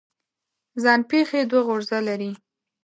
[0.83, 2.31] ځان پېښې دوه غرضه لري.